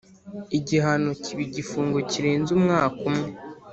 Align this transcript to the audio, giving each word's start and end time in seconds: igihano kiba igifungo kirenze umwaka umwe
igihano 0.57 1.11
kiba 1.23 1.41
igifungo 1.47 1.97
kirenze 2.09 2.49
umwaka 2.57 3.01
umwe 3.09 3.29